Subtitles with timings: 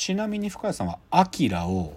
[0.00, 1.92] ちなみに深谷さんは「アキラを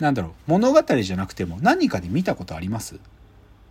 [0.00, 2.98] なんだろう物語じゃなくても何かで見たことあります？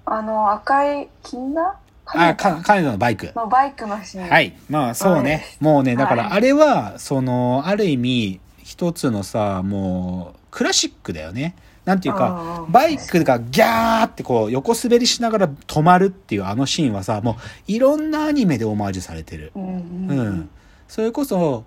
[0.05, 1.75] あの赤い金田？
[2.05, 3.29] あか金田のバイク。
[3.35, 4.29] のバイクのシーン。
[4.29, 4.55] はい。
[4.69, 5.43] まあそうね。
[5.59, 6.31] もうねだからはい。
[6.37, 11.53] あれはそのある意味一つのさもうクラシックだよね。
[11.83, 17.35] なんていうかバイクがギャーってこう横滑りしながら止まるっていうあのシーンはさもう
[17.67, 19.51] いろんなアニメでオマージュされてる。
[19.55, 20.29] うんううん。
[20.39, 20.49] ん、
[20.87, 21.65] それこそ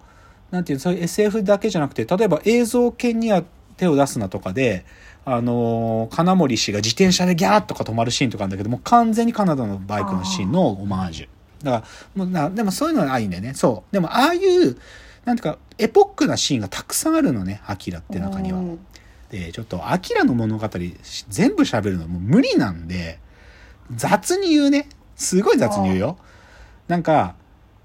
[0.51, 3.45] なんていうのそういう SF だけじゃなくて例えば映像犬には
[3.77, 4.85] 手を出すなとかで、
[5.25, 11.65] あのー金森氏が自転車でギャーッとか止まるシーンとかあるんだけどもう完全にカナダのバイクのシーンのオマージュ。
[11.65, 13.55] だからもうなでもそういうのはいいんだよね。
[13.55, 13.93] そう。
[13.93, 14.77] でもああいう
[15.25, 18.59] なんていうかエポックなシーンがたくさんあるのねアキラって中には。
[18.59, 18.87] うん
[19.31, 20.69] でちょっとアキラの物語
[21.29, 23.21] 全部喋るのもう無理なんで
[23.95, 24.89] 雑に言うね。
[25.15, 26.19] すごい雑に言うよ。
[26.89, 27.37] なんか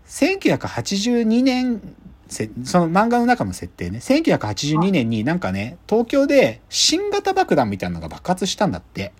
[0.07, 1.81] 1982年
[2.27, 2.43] そ
[2.79, 3.99] の漫画の中の設定ね。
[3.99, 9.13] 1982年になんかね東京で新型爆弾みたいなのが爆発したんだって。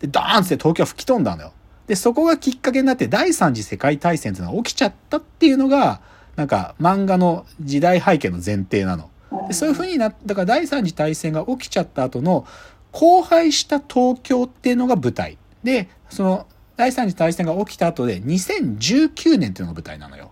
[0.00, 1.52] でドーンって東京吹き飛んだのよ。
[1.86, 6.00] でそこがきっかけになって第三次世界大戦っていうのが起きちゃったっていうのが
[6.34, 9.10] なんか漫画の時代背景の前提なの。
[9.48, 12.46] でそういうふうになっただから第三次大戦が起きちゃった後の
[12.92, 15.38] 荒廃した東京っていうのが舞台。
[15.62, 20.30] でその第三次大戦が起きた後で2019年っていうのが舞台なのよ。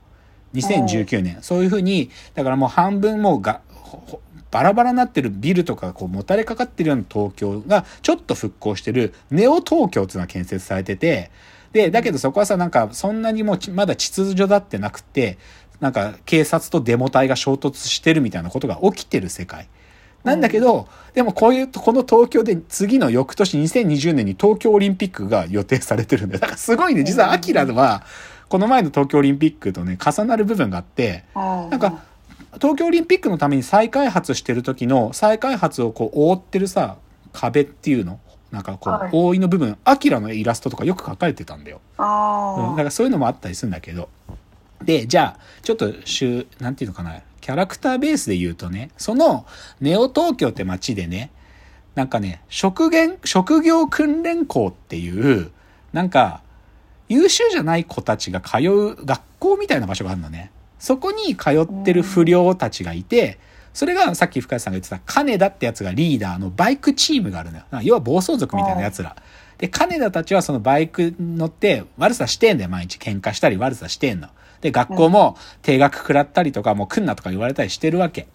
[0.55, 3.61] 2019年そういうふうにだからもう半分もうが
[4.51, 11.33] バラバラになってるビルとかこうもたれかかってるような東京がちょっと復興してるネオ東京っていうのが建設されてて
[11.73, 15.39] でだけどそこはさなんかそんなにもうまだ秩序だってなくて
[15.81, 19.69] なんか警察とデモ隊が衝突してるみたいなことが起きてる世界。
[20.25, 26.41] なんだけど、でもこういう、この東京で次の翌年2020年に東京オリンピックが予定されてるんだよ。
[26.41, 28.05] だからすごいね、実はアキラは、
[28.49, 32.03] この前の東京オリンピックとね、重なる部分があって、ななんか、
[32.55, 36.97] 東京オリンピックのために再開発してる時の再開発をこう覆ってるさ、
[37.33, 38.21] 壁っていうの？
[38.53, 41.81] なんかこうはい、覆いの部分、アキラのイラストとかよく描かれてたんだよ。
[41.99, 44.09] あうん、だからそういうのもあったりするんだけど。
[44.83, 49.45] で、じゃあ、ちょっと、しゅなんていうのかな、キャラクターベースで言うとね、その、
[49.79, 51.31] ネオ東京って街でね、
[51.95, 55.51] なんかね、職業、職業訓練校っていう、
[55.93, 56.41] なんか、
[57.07, 60.53] 優秀じゃない子たちが通う学校みたいな場所があるのね。
[60.79, 63.39] そこに通ってる不良たちがいて、
[63.75, 67.65] それがさっき深谷さんが言ってた金田ってやつがリーダーのバイクチームがあるのよ。
[67.83, 69.17] 要は暴走族みたいなやつら。
[69.59, 72.97] で、金田たちはそのバイク乗って悪さしてんだよ、毎日。
[72.97, 74.29] 喧嘩したり悪さしてんの。
[74.65, 78.23] で、学校も定額食らったりとか、もう来んなとか言われたりしてるわけ。
[78.23, 78.27] っ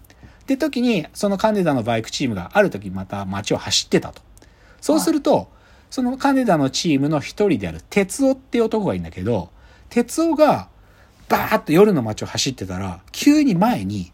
[0.45, 4.21] て時に、その金田のバイクチームがある時また街を走ってたと。
[4.79, 5.49] そうすると、
[5.89, 9.49] その金田のチームの一人である哲夫っていう男がいるんだけど、
[9.89, 10.69] 哲夫が
[11.29, 14.11] バーッと夜の街を走ってたら、急に前に、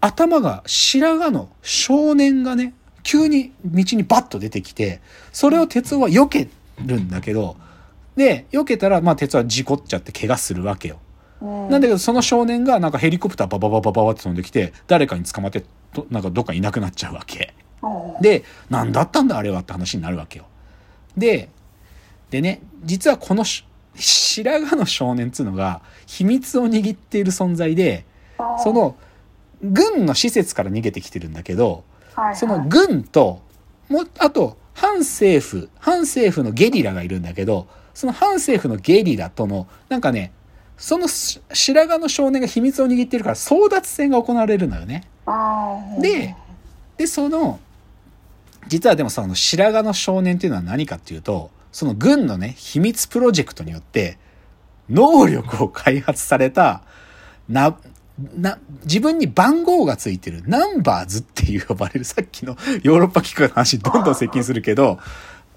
[0.00, 2.74] 頭が白髪の少年がね、
[3.04, 5.00] 急に道にバッと出てきて、
[5.32, 6.48] それを哲夫は避け
[6.84, 7.56] るんだけど、
[8.20, 10.98] で、避けたら、まあ、鉄は事故っちゃって怪我するわけよ。
[11.40, 15.64] なんだけど、その少年がなんかヘリコプターババババババって飛んできて、誰かに捕まって、
[15.94, 17.54] となんかどっかいなくなっちゃうわけ。
[18.20, 20.44] で、何だったんだあれはって話になるわけよ。
[21.16, 21.48] で、
[22.28, 23.64] でね、実はこのし
[23.94, 28.04] 白髪の少年っつうのが秘密を握っている存在で、
[28.62, 28.96] その
[29.62, 31.84] 軍の施設から逃げてきてるんだけど、
[32.34, 33.40] その軍と、
[33.88, 37.66] もう、あと、反政府、反政府のゲリラがいるんだけど、
[38.00, 40.32] その反政府のゲリラとの、なんかね、
[40.78, 45.06] そのし白髪の少年が秘密を握ってるから争奪戦が行われるのよね。
[46.00, 46.34] で、
[46.96, 47.60] で、その、
[48.68, 54.16] 実はでもその白髪の少年っていうのは何かっていうと、その軍のね、秘密プロジェクトによって、
[54.88, 56.80] 能力を開発された、
[57.50, 57.76] な、
[58.34, 64.98] な、自分に番号がついてるナンバーズっていう呼ばれるさっきのヨーロッパ機構の話どんどん接近するけど、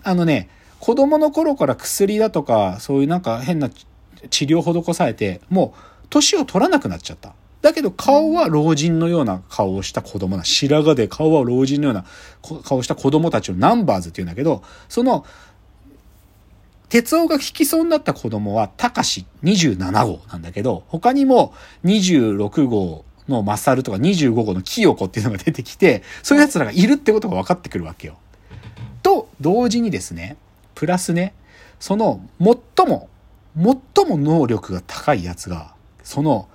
[0.03, 0.49] あのね、
[0.83, 5.73] 子供の頃から薬だとか、そういうなんか変な治療を施されて、も
[6.03, 7.35] う年を取らなくなっちゃった。
[7.61, 12.05] だけど顔は老人のような顔をした子供な、白髪で顔は老人のような
[12.65, 15.25] 顔をした子供たちをナンバーズって言うんだけど、その、
[16.89, 21.53] 鉄夫が引きそうになった子供は、たかし27号なんだけど、他にも
[21.85, 28.17] 26号のマサルとか25号の清子っていうのが出てきて、そういう奴らがいるってことが分かってくるわけよ。
[29.01, 30.35] と、同時にですね、
[30.75, 31.33] プラスね、
[31.79, 33.09] その最も、
[33.55, 36.49] 最も能力が高いやつが、その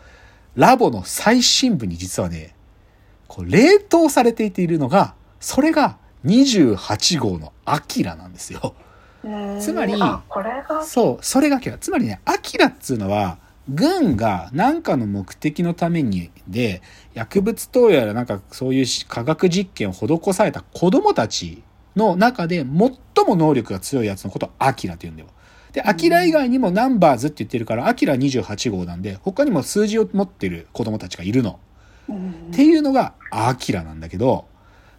[0.56, 2.54] ラボの最深部に実はね、
[3.28, 8.74] こう冷凍されていているのが、それが28号のアキラなんですよ。
[9.60, 9.94] つまり
[10.82, 11.78] そう、それがアキラ。
[11.78, 13.38] つまりね、アキラっつうのは、
[13.68, 16.80] 軍が何かの目的のためにで、
[17.14, 21.62] 薬物投与やらなんかそういう科学実験を施された子供たち
[21.98, 22.68] の中で最
[23.26, 25.28] も能力が強いやつのことをアキラって言うんだよ。
[25.72, 31.58] で、アキラ以外にもナンバーズって言ってるから、アキラ28号なんで、他にも数字を持ってる子供たちがいるの。
[32.10, 34.46] っていうのがアキラなんだけど、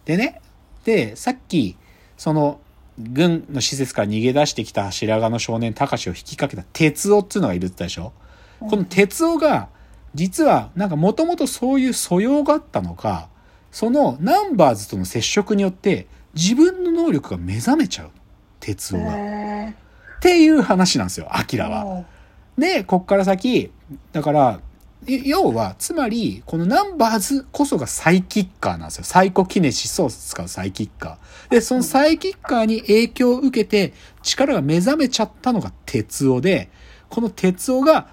[0.04, 0.40] でね、
[0.84, 1.76] で、さっき、
[2.16, 2.60] その、
[2.98, 8.12] 軍の施設から逃げ出してきた白髪の少年、高志を引きかけた鉄夫っていうのがいるって言ったでしょ
[8.60, 9.68] この鉄夫が、
[10.14, 13.28] 実は、なんかもともとそういう素養があったのか、
[13.72, 18.10] そのナンバーズとの接触によって自分の能力が目覚めちゃう。
[18.60, 19.14] 鉄夫が。
[19.14, 19.74] っ
[20.20, 22.04] ていう話なんですよ、アキラは。
[22.58, 23.70] で、こっから先、
[24.12, 24.60] だから、
[25.06, 29.04] 要は、つまり、このナンバーズこそがサイキッカーなんですよ。
[29.04, 31.50] サイコキネシスを使うサイキッカー。
[31.52, 36.68] で、そのサイキッカーに影響を受けて、力が目覚めちゃったのが鉄夫で、
[37.08, 38.08] この鉄夫が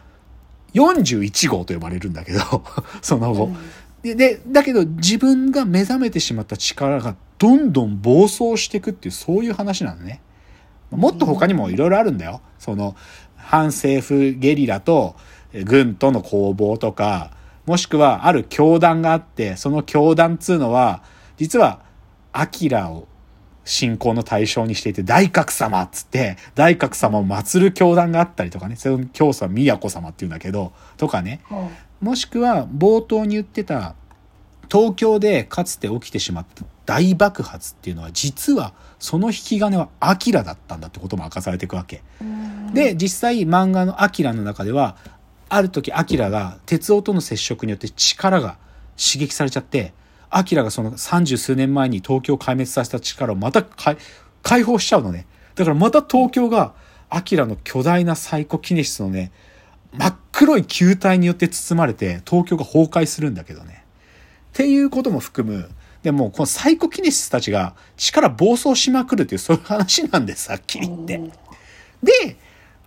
[0.73, 2.39] 41号と呼ばれるんだけど、
[3.01, 3.49] その後。
[4.01, 10.21] で、で、だけど自分が目覚めてしまった力がどんどん暴走していくっていう、そういう話なのね。
[10.91, 12.41] もっと他にもいろいろあるんだよ。
[12.59, 12.95] その、
[13.35, 15.15] 反政府ゲリラと
[15.65, 17.31] 軍との攻防とか、
[17.65, 21.03] もしくはある教団があって、その教団っつうのは、
[21.37, 21.81] 実は、
[22.31, 23.07] アキラを
[23.65, 31.41] 信仰の対象にしていて、大覚様っつって、大覚様を祀る教団があったりとかね、その教祖は宮子様っていうんだけど、とかね、
[31.99, 33.95] もしくは冒頭に言ってた、
[34.71, 42.01] 東京でかつて起きてしまった大爆発っていうのは、実はその引き金はアキラだったんだってことも明かされていくわけ。
[42.73, 44.95] で、実際漫画のアキラの中では、
[45.49, 48.57] ある時アキラが鉄夫との接触によって力が
[48.97, 49.93] 刺激されちゃって、
[50.29, 53.63] アキラがその三十数年前に東京を壊滅させた力をまた
[54.41, 55.27] 解放しちゃうのね。
[55.55, 56.73] だからまた東京が
[57.09, 59.33] アキラの巨大なサイコキネシスのね、
[59.93, 63.83] 真っ黒い球体によって包まれて東京が崩壊するんだけどね。
[64.49, 65.69] っていうことも含む。
[66.03, 71.17] でもこのサイコキネシスたちが力暴走しまくるっていうそういう話なんです、はっきり言って。
[72.03, 72.37] で、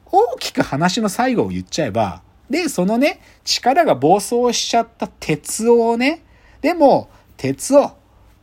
[0.07, 6.23] 大きく話の最後を言っちゃえば、で、そのね、力が暴走しちゃった鉄夫をね、
[6.61, 7.93] でも、鉄夫、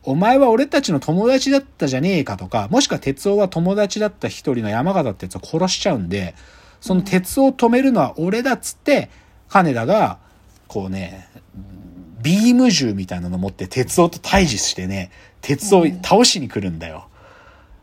[0.02, 6.34] お前は俺たちの友達だったじゃねえかとか、もしくは鉄夫は友達だった一人の山形ってやつを殺しちゃうんで、
[6.80, 9.10] その鉄夫を止めるのは俺だっつって、
[9.48, 10.18] 金田が、
[10.66, 11.27] こうね、
[12.22, 15.10] ビーム銃みたいなの持って鉄夫と対峙してね、
[15.40, 17.08] 鉄夫を倒しに来るんだよ。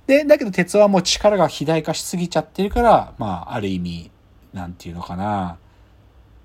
[0.07, 4.11] で、だけど鉄夫はもう力が肥大化しすぎちゃってるから、まあ、ある意味、
[4.53, 5.57] なんていうのかな、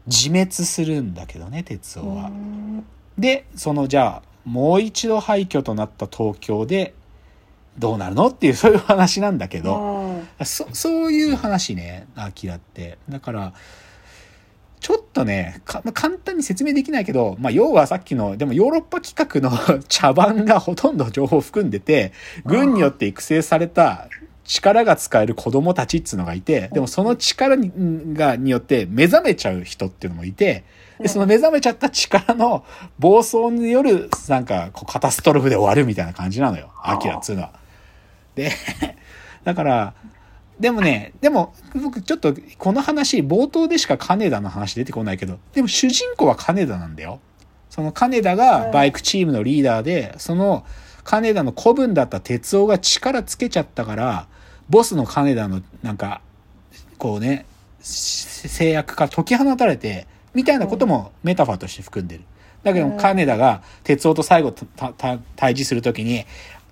[0.06, 2.30] 自滅するんだけどね、鉄夫は。
[3.18, 6.94] で、そのじゃあ、もう一度廃墟となった東京で
[7.78, 12.98] どうなるのっていうそういう話なんだけど、そそういう話ね、アキラって。
[13.08, 13.52] だから、
[14.80, 22.12] ちょっとね、簡単に説明できないけど、まあ、要はさっきの、でもヨーロッパ企画の 茶番がほとんど情報を含んでて、
[22.46, 24.08] 軍によって育成された
[24.44, 27.70] 力が使える子供たちっつうのがいて、でもその力に
[28.14, 30.64] がによって目覚めちゃう人っていうのもいて、
[30.98, 32.64] で、その目覚めちゃった力の
[32.98, 36.70] 暴走による、なんか、こう、カタストロフで終わるみたいな感じなのよ。
[36.82, 37.52] アキラっつうのは。
[38.34, 38.52] で、
[39.44, 39.94] だから、
[40.60, 47.20] でもね、でも、僕ちょっと、この話、冒頭でしか金田の話出てこないけど、でも主人公は金田なんだよ。
[47.70, 50.64] その金田がバイクチームのリーダーで、その
[51.02, 54.26] 金田の子分だった哲夫が力つけちゃったから、
[54.68, 56.20] ボスの金田の、なんか、
[56.98, 57.46] こうね、
[57.80, 62.24] 制約から解き放たれて、みたいなこともメタファーとして含んでる。
[62.62, 66.26] だけど、金田が哲夫と最後対峙するときに、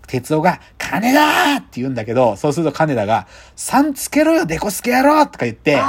[0.08, 5.80] 哲夫が、金田って言うんだけど、そうすると金田が、3つけろよ、デコスケ野郎とか言って、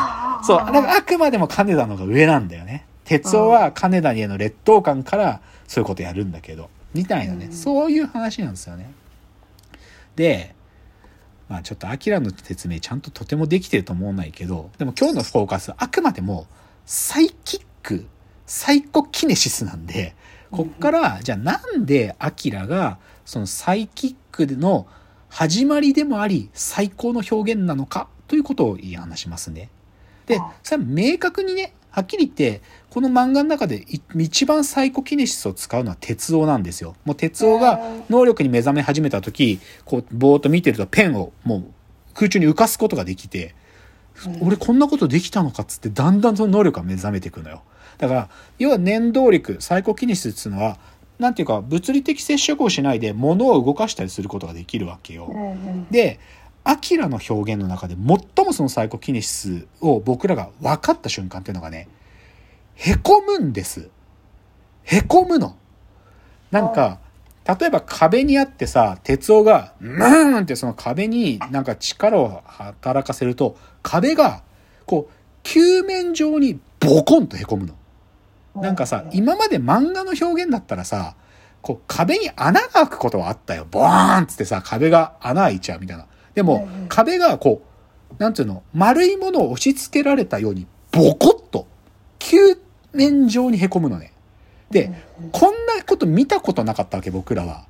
[0.44, 2.86] そう、だからあくまでも金田の方が上なんだよね。
[3.06, 8.92] 哲夫は金田への劣等感からそういうことやるんだけど、みたいなね、そういう話なんですよね。
[10.16, 10.54] で、
[11.48, 16.46] まあちょっとアキラの説明ちゃんととてもできてると思わないけど、でも今日のフォーカスはあくまでも
[16.86, 18.06] サイキック、
[18.46, 20.16] サイコキネシスなんで、
[20.52, 24.88] こっから、じゃあなんでアキラがそのサイキックの
[25.30, 29.70] 始まりでもあり、最高の表現なのかということを話しますね。
[30.26, 36.96] で、それは明確にね、はっきり言って、この漫画の中で一番サイコキネシスを使うのは鉄夫なんですよ。
[37.06, 41.64] もう鉄夫が能力に目覚め始めた時、こう、ぼーっと見てるとペンをもう
[42.16, 43.54] 空中に浮かすことができて、
[44.42, 47.62] 俺こんなことできたのかっつってだんだんその能力が目覚めていくのよ。
[48.00, 50.80] だから、要は念動力、サイコキネシスっていうのは、
[51.20, 55.30] なんていうか、物理的接触をしないで物を動かしたりすることができるわけよ。
[55.92, 56.20] で、
[56.64, 61.90] アキラの表現の中で最もそのサイコキネシスを僕らが分かった瞬間っていうのがね、
[62.76, 63.90] へこむんです。
[64.84, 65.58] へこむの。
[66.52, 67.00] なんか、
[67.60, 74.44] 例えば壁にあってさ、鉄夫が、ムーンってその壁になんか力を働かせると、壁が、
[74.86, 77.74] こう、球面上にボコンとへこむの。
[78.56, 81.16] なんかさ、今まで漫画の表現だったらさ、
[81.62, 83.68] こう壁に穴が開くことはあったよ。
[83.70, 86.06] ボーンっつってさ、壁が穴開いちゃうみたいな。
[86.34, 87.70] でも壁がこう、
[88.18, 91.68] なんていうの、丸いものを押し付けられたように、ボコッと、
[92.18, 92.38] 球
[92.94, 94.14] 面上にへこむのね。
[94.72, 94.92] で、
[95.32, 97.66] こんなこと見たことなかったわけ、僕らは。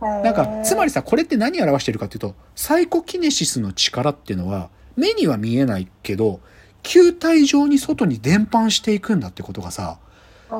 [0.00, 6.40] なんか、つまりさ、これって何を表してるかっていうと、サイコキネシスの力っていうのは、目には見えないけど、
[6.82, 9.98] 球体状に外に伝播していくんだってことがさ、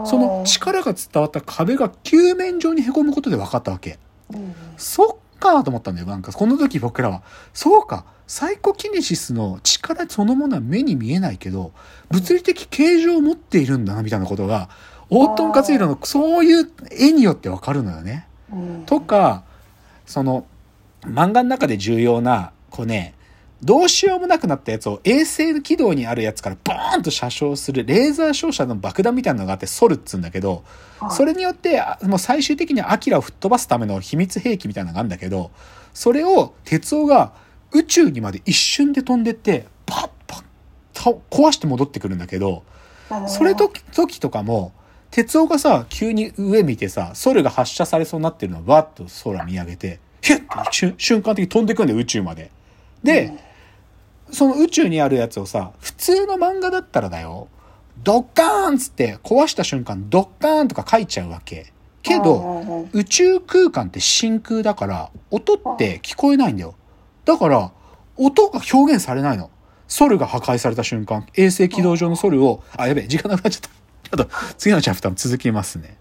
[0.07, 3.99] その力が伝わった壁が球面上に凹むことで分かったわけ。
[4.33, 6.07] うんそっかと思ったんだよ。
[6.07, 7.23] なんか、この時僕らは。
[7.53, 8.05] そうか。
[8.29, 11.73] サイコキネシスの力そのものは目に見えないけど、
[12.11, 14.71] 物理的形状を持っているんだな、みたいなことが、
[15.11, 18.27] オートン・カツイロのそういう絵によって分かるのよね。
[18.53, 19.45] うんとか、
[20.07, 20.47] その、
[21.03, 23.15] 漫画の中で重要な、こうね、
[23.65, 30.65] どうしようもなくなったやつを衛星軌道にあるやつからボーンと射傷するレーザー照射の爆弾みたいなのがあってソルっつうんだけど、
[31.11, 35.53] それによって、あもう最終的にアキラを吹っ飛ばすための秘密兵器みたいなのがあるんだけど、
[35.95, 37.35] それを鉄夫が
[37.71, 40.45] 宇宙にまで一瞬で飛んでって、パッパッ
[40.93, 42.65] た壊して戻ってくるんだけど、
[43.29, 44.73] それ時時とかも、
[45.13, 52.51] 鉄夫がさ、急に上見てさ、ソルが発射されそうになってるのをバッと空見上げて、ヒュッて瞬瞬間的に飛んでくんだよ、宇宙まで。
[53.05, 53.33] で、
[54.33, 57.49] その宇宙にあるやつをさ、普通の漫画だったらだよ、
[58.03, 61.73] ドッカーンっつって壊した瞬間、ドッカーンとか書いちゃうわけ。
[62.03, 66.75] けど、宇宙空間って真空だから、音って聞こえないんだよ。
[67.25, 67.73] だから、
[68.17, 69.51] 音が表現されないの。
[69.87, 73.69] ソルが破壊された瞬間、衛星軌道上のソルを、あ、やべえ、時間なくなっちゃった。
[74.17, 75.97] ちょっと、次のチャプターも続きますね。